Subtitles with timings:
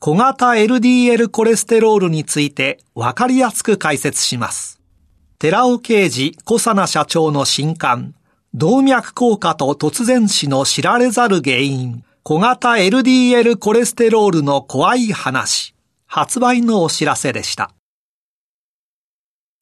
[0.00, 4.80] 小型 LDL コレステロールについてわかりやすく解説します。
[5.40, 8.14] 寺尾啓二小佐奈社長の新刊、
[8.54, 15.74] 動脈硬化と突然死の知られざる原因、小型 LDL コレステロールの怖い話、
[16.06, 17.72] 発売のお知らせでした。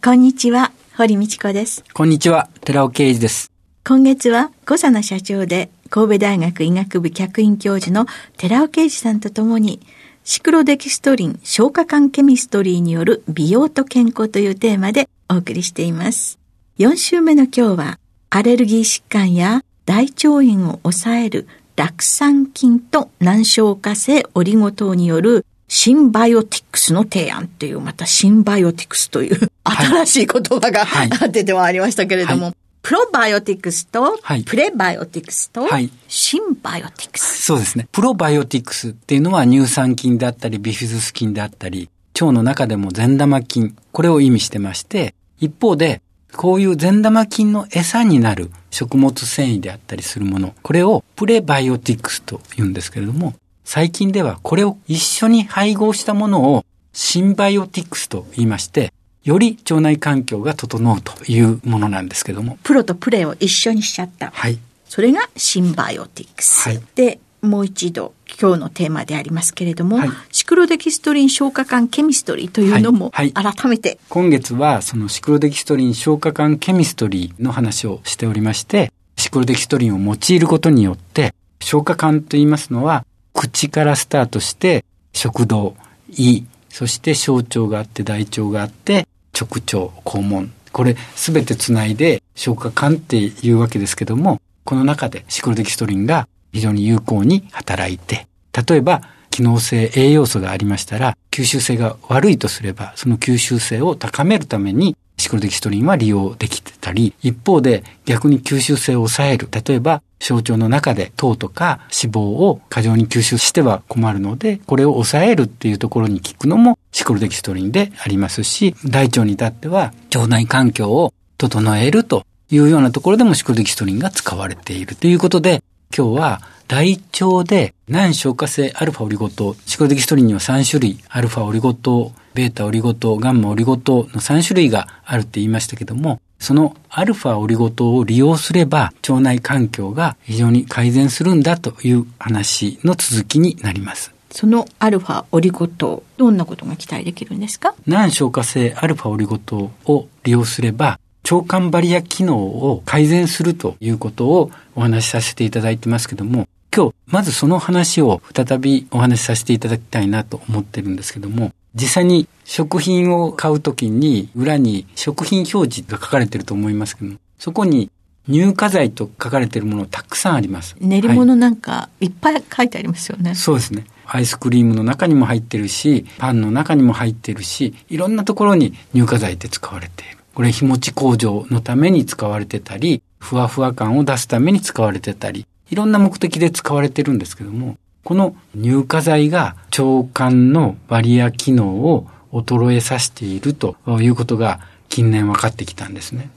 [0.05, 1.83] こんにちは、堀道子です。
[1.95, 3.51] こんにちは、寺尾啓二です。
[3.89, 9.81] 今月は小佐奈社長で神戸大学医学部客員教授の寺尾啓二さんとともに
[10.29, 16.41] シクロデキストリン消化管ケミストリーによる美容と健康というテーマでお送りしています。
[16.81, 32.55] 4週目の今日はアレルギー疾患や大腸炎を抑える酪酸菌と難消化性オリゴ糖によるシンバイオティクスの提案という、またシンバイオティクスという新しい言葉が、はい、出てまいりましたけれども、はい
[32.87, 37.42] プロバイオティクスと、はい、プレバイオティクスと、はい、シンバイオティクス。
[37.42, 37.89] そうですね。
[37.91, 46.01] プロバイオティクスっていうのは乳酸菌であったり、ビフィズス菌であったり、腸の中でも善玉菌、これを意味してまして、一方で、
[46.36, 58.92] こういう善玉菌の餌になる食物繊維であったりするもの、これをプレバイオティクスと言うんですけれども、最近ではこれを一緒に配合したものをシンバイオティクスと言いまして、
[59.27, 62.59] より腸内環境が整うというものなんですけども。
[62.63, 64.31] プロとプレを一緒にしちゃった。
[64.33, 64.59] はい。
[64.89, 66.69] それがシンバイオティクス。
[66.69, 66.81] はい。
[66.95, 85.77] で、もう一度今日のテーマでありますけれども、はい、シクロデキストリン消化管ケミストリーというのも改めて、はいはい、今月はそのシクロデキストリン消化管ケミストリーの話をしておりましてシクロデキストリンを用いることによって消化管と言いますのは口からスタートして食道
[86.11, 89.07] 胃そして小腸があって大腸があって
[89.39, 98.27] 直腸、肛門、これすべてつないで消化管っていうわけですけども、この中でシクロデキストリンが非常に有効に働いて、
[98.67, 109.48] 例えば機能性栄養素がありましたら、吸収性が悪いとすれば、その吸収性を高めるためにシクロデキストリンは利用できてたり、一方で逆に吸収性を抑える。
[109.51, 125.61] 例えば小腸の中で糖とか脂肪を過剰に吸収しては困るので、これを抑えるっていうところに効くのもシクロデキストリンでありますし、大腸に至っては腸内環境を整えるというようなところでもシクロデキストリンが使われているということで、
[125.97, 144.12] 今日は大腸で難消化性アルファオリゴ糖、シクロデキストリンには3種類、アルファオリゴ糖、ベータオリゴ糖、ガンマオリゴ糖の3種類があるって言いましたけども、そのアルファオリゴ糖を利用すれば腸内環境が非常に改善するんだという話の続きになります。
[144.33, 147.77] そのアルファオリゴ糖、どんなことが期待できるんですか？
[147.87, 150.99] 難消化性アルファオリゴ糖を利用すれば
[151.31, 167.91] 腸管バリア機能を改善するということをお話しさせていただいてますけども、今日まずその話を再びお話しさせていただきたいなと思ってるんですけども、実際に食品を買うときに裏に食品表示が書かれてると思いますけども、そこに
[168.29, 170.76] 乳化剤と書かれているものたくさんあります。
[170.79, 173.31] 練り物なんかいっぱい書いてありますよね。
[173.31, 173.87] はい、そうですね。
[174.05, 180.19] アイスクリームの中にも入ってるし、パンの中にも入ってるし、いろんなところに乳化剤って使われている。
[180.35, 196.31] これ日持ち工場のために使われてたり、ふわふわ感を出すために使われてたり、いろんな目的で使われてるんですけども、この乳化剤が腸管のバリア機能を衰えさせているということが近年分かってきたんですね。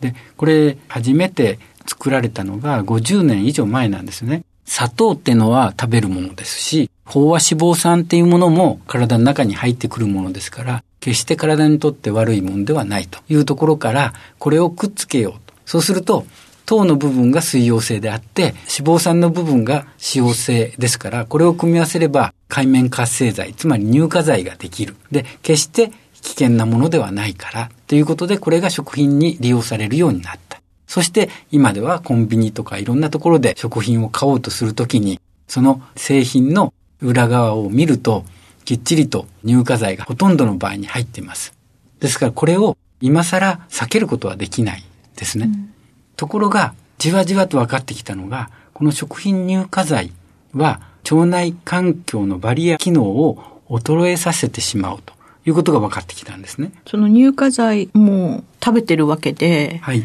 [0.00, 4.44] で、これ初めて作られたのが50年以上前なんですね。
[4.64, 15.54] 砂糖ってのは食べるものですし、飽和脂肪酸っていうものも体の中に入ってくるものですから、決して体にとって悪いものではないというところから、これをくっつけようと。
[15.64, 16.26] そうすると、
[16.68, 24.94] 糖の部分が水溶性であって、脂肪酸の部分が脂溶性ですから、これを組み合わせれば海面活性剤、つまり乳化剤ができる。
[25.10, 30.60] で、決して危険なものではないから、ということでこれが食品に利用されるようになった。
[30.86, 38.26] そして今ではコンビニとかいろんなところで食品を買おうとするときに、その製品の裏側を見ると、
[38.66, 41.54] きっちりと乳化剤がほとんどの場合に入っています。
[42.00, 44.84] ですからこれを今更避けることはできない
[45.16, 45.46] ですね。
[45.46, 45.70] うん、
[46.18, 50.12] ところが、じわじわと分かってきたのが、この食品乳化剤
[50.52, 50.80] は
[51.10, 55.14] 腸内環境のバリア機能を衰えさせてしまうと
[55.46, 56.72] いうことが分かってきたんですね。
[56.88, 60.02] その乳化剤も食べてるわけで、はい、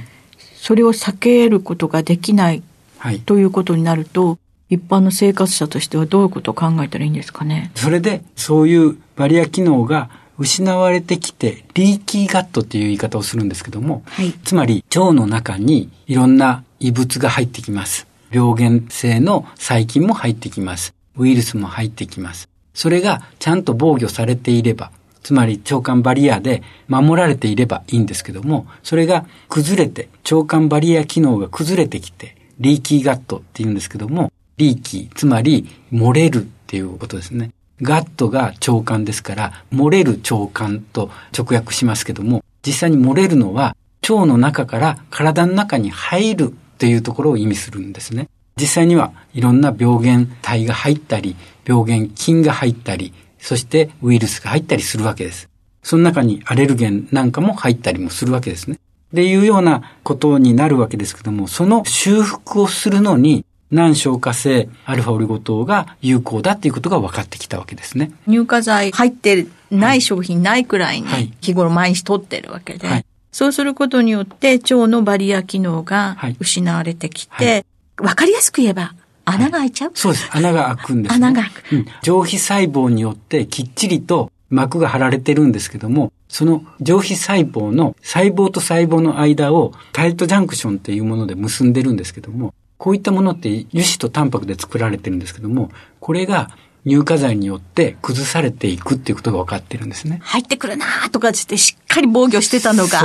[0.55, 2.61] それを避けることができない、
[2.99, 4.37] はい、ということになると、
[4.69, 7.71] 一般の生活者としてはどういうことを考えたらいいんですかね？
[7.73, 18.07] それで、そういうバリア機能が失われてきて、リーキーガットっていう言い方をするんですけども、はい、つまり腸の中にいろんな異物が入ってきます。
[18.31, 20.93] 病原性の細菌も入ってきます。
[21.17, 22.49] ウイルスも入ってきます。
[22.73, 24.91] それがちゃんと防御されていれば、
[25.21, 37.51] つまり腸管バリアで守られていればいいんですけども、それが崩れて、腸管バリア機能が崩れてきて、リーキーガットって言うんですけども、リーキー、つまり漏れるっていうことですね。
[37.81, 43.75] ガットが腸管ですから、漏れる腸管と直訳しますけども、実際に漏れるのは
[44.09, 48.29] 腸の中から体の中に入るというところを意味するんですね。
[48.59, 51.35] 実際にはいろんな病原体が入ったり、
[51.65, 55.49] 病原菌が入ったり、そしてウイルスが入ったりするわけです。
[55.81, 58.77] その中にアレルゲンなんかも入ったりもするわけですね。
[59.13, 68.11] っていうようなことになるわけですけども、その修復をするのに難消化性アルファオリゴ糖が有効だっていうことが分かってきたわけですね。
[68.27, 77.53] 乳化剤入ってない商品ないくらいに日頃毎日取ってるわけで、はい、そうすることによって腸のバリア機能が失われてきて、はい。
[77.53, 77.65] はい、
[77.97, 78.93] 分かりやすく言えば
[79.25, 80.29] 穴が開いちゃう、そうです。
[80.31, 81.85] 穴が開くんです、ね、穴が開く、うん。
[82.03, 95.71] 上皮細胞によってきっちりと膜が張られてるんですけども、その上皮細胞の細胞と細胞の間をタイトジャンクションっていうもので結んでるんですけども、こういったものって油脂とタンパクで作られてるんですけども、
[96.01, 96.49] これが
[96.85, 100.19] 乳化剤によって崩されていくっていうことが分かってるんですね。
[100.21, 102.99] 入ってくるなとかつってしっかり防御してたのが、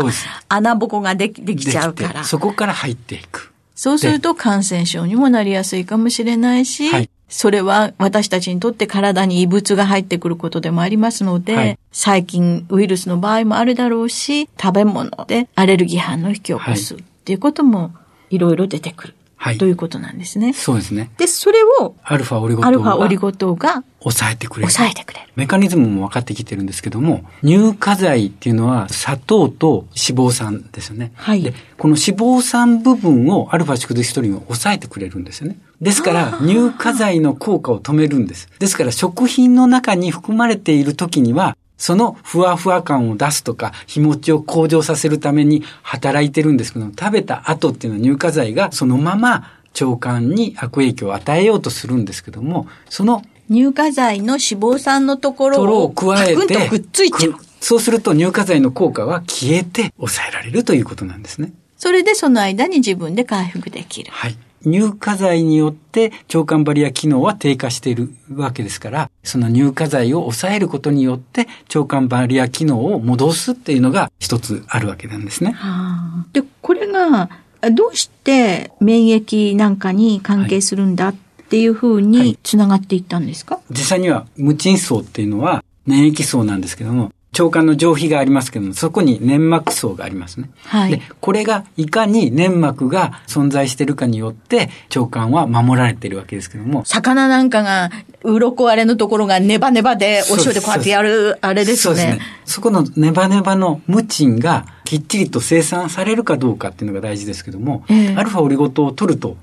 [0.49, 2.25] 穴ぼこができできちゃうから。
[2.25, 3.53] そこから入っていく。
[3.77, 17.95] そうすると感染症にもなりやすいかもしれないし、はい、それは私たちにとって体に異物が入ってくることでもありますので、はい、細菌、ウイルスの場合もあるだろうし、食べ物でアレルギー反応を引き起こすっていうことも
[18.31, 19.15] いろいろ出てくる。
[19.41, 19.59] はい。
[19.59, 20.53] ということなんですね。
[20.53, 21.11] そうですね。
[21.17, 24.73] で、それを、アルファオリゴ糖が、アルファオリゴ糖が、抑えてくれる。
[24.73, 25.29] 抑えてくれる。
[25.37, 31.13] メカニズムも分かってきてるんですけども、乳化剤っていうのは砂糖と脂肪酸ですよね。
[31.15, 31.43] はい。
[31.43, 35.57] で、この脂肪酸部分をアルファシクデヒストリンを抑えてくれるんですよね。
[35.81, 38.49] ですから、乳化剤の効果を止めるんです。
[38.59, 57.35] ですから、食品の中に含まれている時には、そのふわふわ感を出すとか、日持ちを向上させるために働いてるんですけど食べた後っていうのは乳化剤がそのまま腸管に悪影響を与えようとするんですけども、その乳化剤の脂肪酸のところを加えて、くっついちゃう。
[57.61, 61.53] そうすると乳化剤の効果は消えて抑えられるということなんですね。
[61.77, 64.11] それでその間に自分で回復できる。
[64.13, 64.37] はい。
[64.65, 75.53] 乳化剤によって腸管バリア機能は低下しているわけですから、その乳化剤を抑えることによって腸管バリア機能を戻すっていうのが一つあるわけなんですね。
[75.53, 77.29] はあ、で、これが
[77.73, 81.15] どうして免疫なんかに関係するんだっ
[81.49, 87.11] ていうふうにつながっていったんですか、はい、実際には無鎮層っていうのは免疫層なんですけども、
[87.43, 90.51] 腸管の上皮がありますけども、そこに粘膜層がありますね。
[90.65, 90.91] はい。
[90.91, 96.85] で、これがいかに粘膜が存在しているかによって、腸管は守られているわけですけども。
[96.85, 97.91] 魚なんかが、
[98.25, 101.77] 鱗あれのところがネバネバで、お塩でこうやってやる、あれですね。
[101.77, 102.21] そうですね。
[102.45, 109.37] そこのネバネバのムチンがきっちりと生産されるかどうかっていうのが大事ですけども、えー、アルファオリゴ糖を取ると、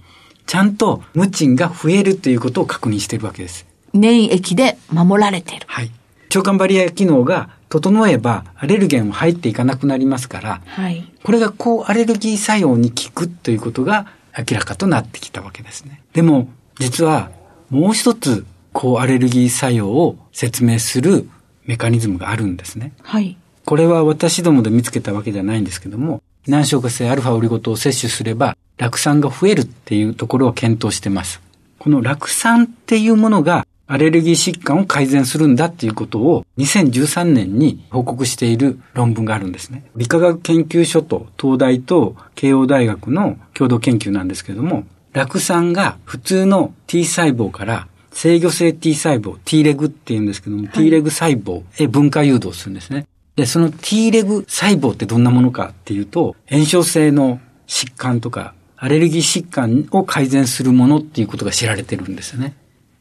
[0.45, 3.65] ちゃんとムチンが増えるということを確認しているわけです。
[3.93, 5.65] 粘液で守られている。
[5.67, 5.91] はい。
[6.35, 16.01] 腸管バリア機能が整えばアレルゲンも入っていかなくなりますから、はい、これが抗アレルギー作用に効くということが明らかとなってきたわけですね。
[16.13, 17.31] でも、実は
[17.69, 21.29] もう一つ抗アレルギー作用を説明する
[21.65, 22.91] メカニズムがあるんですね。
[23.01, 23.37] はい。
[23.63, 31.41] これは私どもで見つけたわけじゃないんですけども、難消化性アルファオリゴ糖を摂取すれば、酪酸が増えるっていうところを検討してます。
[31.79, 39.85] この酪酸っていうものがアレルギー疾患を改善するんだっていうことを2013年に報告している論文があるんですね。
[39.95, 53.05] 理化学研究所と東大と慶応大学の共同研究なんですけれども、酪酸が普通の T 細胞から制御性 T 細胞、T レグって言うんですけども、はい、T レグ細胞へ分化誘導するんですね。
[53.35, 62.55] で、その T レグ細胞ってどんなものかっていうと、炎症性の疾患とか、アレルギー疾患を改善するものっていうことが知られてるんですよね。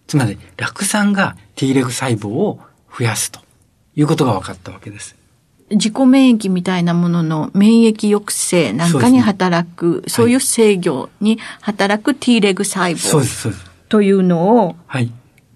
[0.06, 2.60] つまり、酪酸が T レグ細胞を
[2.96, 3.40] 増やすと
[3.96, 5.16] いうことが分かったわけです。
[5.70, 13.52] 自己免疫みたいなものの免疫抑制なんかに働く、そう、ね,、いう制御に働く T レグ細胞
[13.88, 15.10] というのを、はい。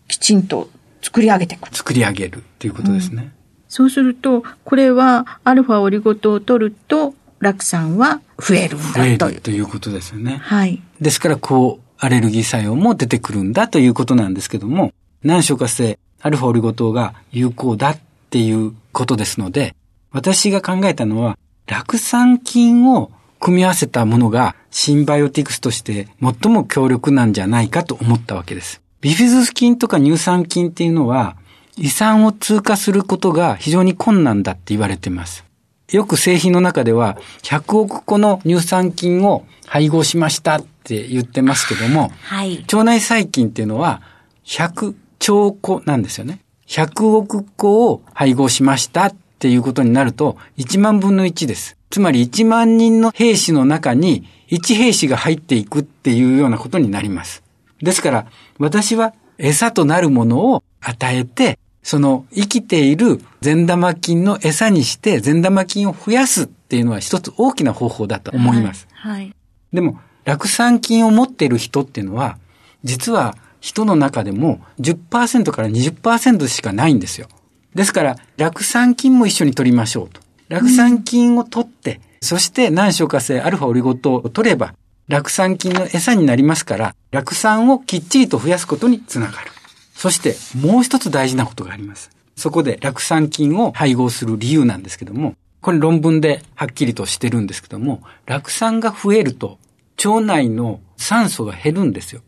[0.09, 0.71] きちんと
[1.02, 1.75] 作り上げていく。
[1.76, 3.23] 作り上げるっていうことですね。
[3.23, 3.33] うん
[3.69, 9.40] そうすると、これはアルファオリゴ糖を取ると、酪酸は増えるんだという。
[9.40, 10.38] ということですよね。
[10.43, 10.83] はい。
[11.00, 17.99] ですから、こう、アレルギー作用も出てくるんだということなんですけども、難消化性アルファオリゴ糖が有効だっ
[18.31, 19.75] ていうことですので、
[20.11, 28.81] 私が考えたのは、酪酸菌を組み合わせたものがシンバイオティクスとして最も強力なんじゃないかと思ったわけです。
[29.00, 31.37] ビフィズス菌とか乳酸菌っていうのは、
[31.76, 35.45] 胃酸を通過することが非常に困難だって言われています。
[35.90, 44.02] よく製品の中では100億個の乳酸菌を配合しましたって言ってますけども、はい、腸内細菌っていうのは
[44.45, 46.40] 100兆個なんですよね。
[46.66, 51.76] 100億個を配合しましたっていうことになると1万分の1です。
[51.90, 57.42] つまり1万人の兵士の中に1兵士が入っていくっていうようなことになります。
[57.80, 58.26] ですから
[58.59, 68.87] 私は餌となるものを与えてその生きている善玉菌の餌にして善玉菌を増やすっていうのは一つ大きな方法だと思います。
[68.92, 69.12] はい。
[69.12, 69.35] はい、
[69.73, 72.37] でも、酪酸菌を持っている人っていうのは、
[72.85, 77.28] 実は人の中でも10%から20%しかないんですよ。
[77.75, 80.20] ですから、酪酸菌も一緒に取りましょうと。
[80.49, 84.75] 酪酸菌を取って、うん、そして難消化性アルファオリゴ糖を取れば、
[85.08, 89.50] 酪酸菌の餌になりますから、酪酸をきっちりと増やすことにつながる。
[89.99, 92.12] そしてもう一つ大事なことがあります。
[92.37, 99.59] そこで酪酸菌を配合する理由なんですけども、これ論文ではっきりとしてるんですけども、酪酸が増えると
[100.05, 102.21] 腸内の酸素が減るんですよ。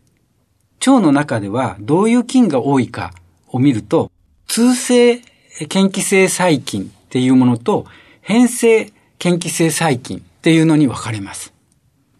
[0.85, 3.13] 腸の中ではどういう菌が多いか
[3.47, 4.11] を見ると、
[4.49, 5.23] 通性
[5.73, 7.87] 嫌気性細菌っていうものと
[8.21, 11.53] 変性嫌気性細菌っていうのに分かれます。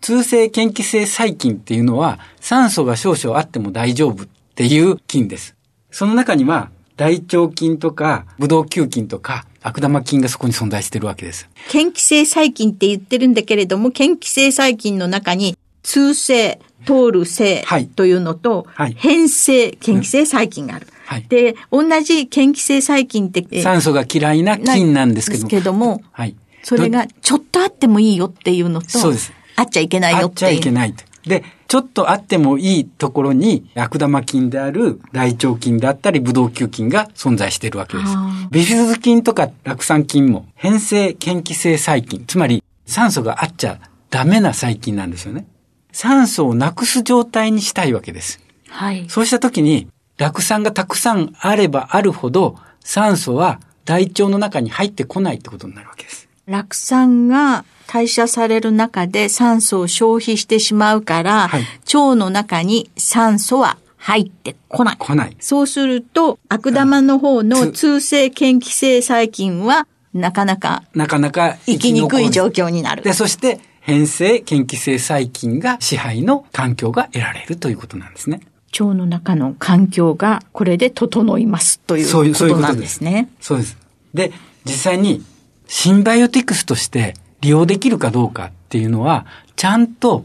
[0.01, 4.27] 通性嫌気性細菌っていうのは酸素が少々あっても大丈夫っ
[4.61, 5.57] ていう菌です。
[5.91, 11.49] その中には、大腸菌とか、ブドウ球菌とか、悪玉菌がそこに存在してるわけです。
[11.73, 17.65] 嫌気性細菌って言ってるんだけれども、嫌気性細菌の中に、通性、通る性
[17.97, 20.89] というのと、はい、変性、嫌気性細菌がある。
[21.07, 25.49] はい、で、同じ嫌気性細菌って、酸素が嫌いな菌なんですけども。
[25.49, 26.37] けども、はい。
[26.63, 29.33] それがちょっとあってもいいよっていうのと、そうです。
[29.57, 30.51] あっちゃいけないよっていう。
[30.51, 31.10] あっちゃいけないと。
[31.25, 38.11] で、ちょっとあってもいいところに悪玉菌である大腸菌であったりブドウ球菌が存在しているわけです。
[38.51, 43.79] ビフィズス菌とか酪酸菌も変性嫌気性細菌、つまり酸素があっちゃ
[44.11, 45.47] ダメな細菌なんですよね。
[45.93, 48.41] 酸素をなくす状態にしたいわけです。
[48.69, 49.07] はい。
[49.09, 56.29] そうした時に酪酸がたくさんあればあるほど酸素は大腸の中に入ってこないってことになるわけです。
[56.47, 64.97] 酪酸が代謝される中で酸素を消費してしまうから、はい、腸の中に酸素は入ってこない。
[64.97, 65.37] 来ない。
[65.41, 73.03] そうすると、悪玉の方の通性嫌気性細菌は、なかなか、なかなか生きにくい状況になる。
[73.03, 78.41] で、そして、変性嫌気性細菌が支配の環境が得られるということなんですね。
[78.79, 83.29] 腸の中の環境がこれで整いますということなんですね。
[83.41, 83.77] そうです。
[84.15, 84.33] で、
[84.65, 85.25] 実際に
[85.67, 90.25] シンバイオティクスとして利用できるかどうかっていうのは、ちゃんと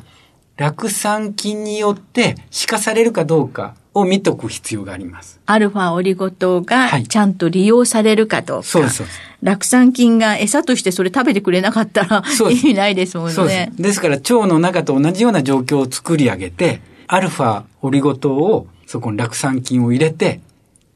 [0.57, 5.39] 酪酸菌によって死化されるかどうかを見とく必要があります。
[5.45, 8.61] アルファオリゴ糖がちゃんと利用されるかどうか。
[8.61, 9.19] はい、そうです、そうです。
[9.41, 13.33] 酪酸菌が餌としてそれ食べてくれなかったら意味ないですもんね。
[13.33, 13.81] そうです。
[13.81, 20.41] ですから腸の中と同じような状況を作り上げて、アルファオリゴ糖をそこに酪酸菌を入れて、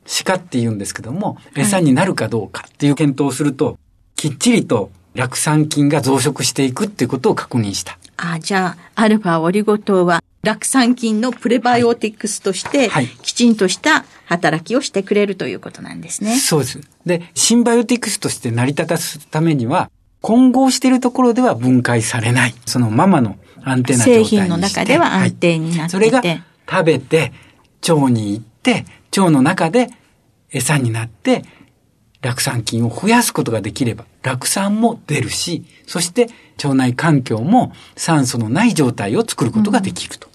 [0.05, 3.77] 歯科って言うんですけども、餌になるかどうかっていう検討をすると、
[4.15, 7.97] きっちりと酪酸菌が増殖していくっていうことを確認した。
[8.17, 16.37] あじゃあ、アルファオリゴ糖は酪酸菌のプレバイオティクスとして、はい、きちんとした働きをしてくれるということなんですね。
[16.37, 16.81] そうです。
[17.05, 19.89] で、シンバイオティクスとして成り立たすためには、
[20.21, 22.55] 混合しているところでは分解されない。
[22.65, 24.35] そのままの安定な状態にして。
[24.35, 27.33] 製品の中では安定になってて、はい、それが食べて、
[27.87, 28.85] 腸に行って、
[29.17, 29.89] 腸の中で
[30.51, 31.43] 餌になって
[32.21, 40.27] 酪酸菌を増やすことができれば、酪酸も出るし、そして腸内環境も酸素のない状態を作ることができると。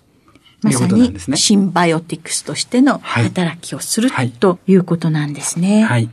[0.63, 5.83] まさにシンバイオティクスとしての働きをする、はい、ということなんですね。
[5.83, 6.09] はい。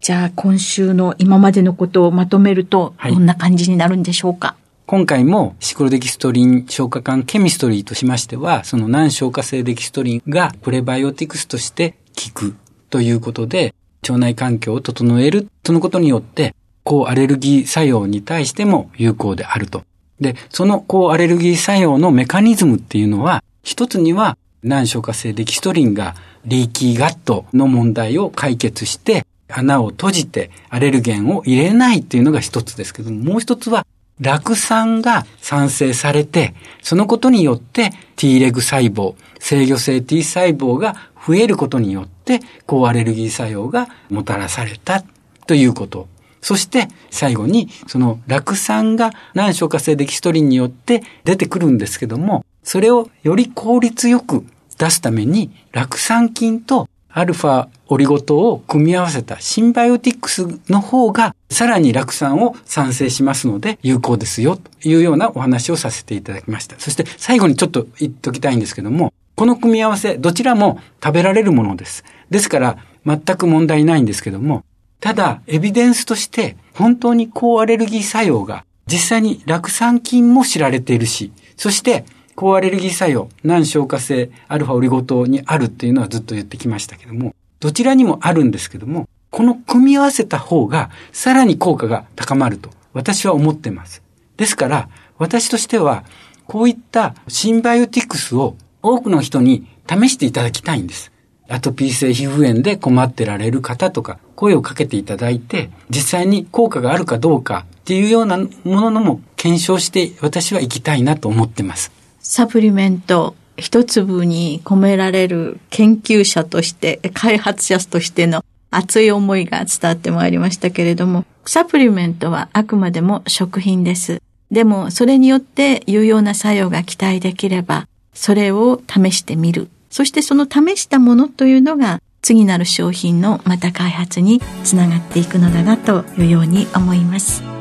[0.00, 4.56] じゃあ今週の今までのことをまとめると、どんな感じになるんでしょうか、はい、
[4.86, 12.56] 今回もシクロデキストリン消化管ケミストリーとしましては、その難消化性デキストリンがプレバイオティクスとして効く
[12.88, 16.54] ということで、腸内環境を整える、そのことによって、
[16.84, 19.84] 抗アレルギー作用に対しても有効であると。
[20.20, 26.14] で、その抗アレルギー作用のメカニズムっていうのは、一つには難消化性デキストリンが
[26.44, 33.86] リーキーガットの問題を解決して、穴を閉じてアレルゲンを入れないっていうのが一つですけども、もう一つは
[34.20, 40.96] 酪酸が産生されて、そのことによって T レグ細胞、制御性 T 細胞が
[41.26, 45.02] 増えることによって、抗アレルギー作用がもたらされた
[45.46, 46.08] ということ。
[46.42, 54.44] そして最後にその酪酸が難消化性デキストリンによって出てくるんですけども、それをより効率よく
[54.78, 66.78] 出すために酪酸菌とアルファオリゴ糖を組み合わせたシンバイオティクスの方がさらに酪酸を産生しますので有効ですよというようなお話をさせていただきました。
[66.78, 72.04] そして最後にちょっと言っときたいんですけども、この組み合わせ、どちらも食べられるものです。
[72.28, 72.76] ですから、
[73.06, 74.64] 全く問題ないんですけども、
[75.00, 94.02] ただ、エビデンスとして、本当に抗アレルギー作用が、実際に酪酸菌も知られているし、そして、抗アレルギー作用、難消化性アルファオリゴ糖にあるっていうのはずっと言ってきましたけども、どちらにもあるんですけども、この組み合わせた方が、さらに効果が高まると、私は思ってます。
[94.36, 96.04] ですから、私としては、
[96.46, 101.12] こういったシンバイオティクスを多くの人に試していただきたいんです。
[101.48, 111.99] アトピー性皮膚炎で困ってられる方とか、声をかけていただいて、実際に効果があるかどうかっていうようなもののも検証して私は行きたいなと思ってます。
[112.30, 124.22] サプリメント一粒に込められる研究者として、開発者としての熱い思いが伝わってまいりましたけれども、サプリメントはあくまでも食品です。
[124.48, 129.68] でも、それによって有用な作用が期待できれば、それを試してみる。
[129.90, 137.59] そしてその試したものというのが次なる商品のまた開発につながっていくのだなというように思います。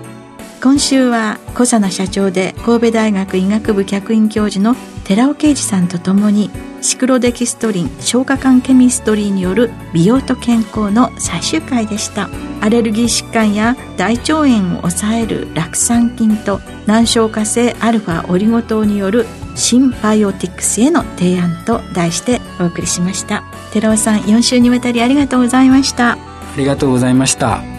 [0.61, 6.49] 今週は小佐奈社長で神戸大学医学部客員教授の寺尾啓二さんとともに
[6.81, 12.29] シクロデキストリン消化管ケミストリーによる美容と健康の最終回でした。
[12.61, 23.43] アレルギー疾患や大腸炎を抑える酪酸菌と難消化性アルファオリゴ糖による新バイオティクスへの提案と題してお送りしました。
[23.71, 26.13] 寺尾さん4週にわたりありがとうございました。
[26.13, 26.17] あ
[26.57, 27.78] りがとうございました。